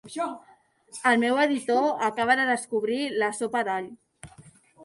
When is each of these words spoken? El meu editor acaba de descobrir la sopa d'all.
El 1.11 1.19
meu 1.25 1.37
editor 1.43 1.85
acaba 2.09 2.39
de 2.41 2.49
descobrir 2.53 2.99
la 3.25 3.33
sopa 3.43 3.63
d'all. 3.69 3.93